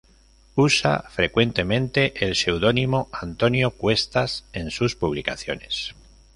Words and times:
Usa 0.55 1.03
frecuentemente 1.11 2.13
el 2.25 2.35
pseudónimo 2.35 3.07
Antonio 3.13 3.69
Cuestas 3.69 4.45
en 4.51 4.71
sus 4.71 4.95
publicaciones. 4.95 5.93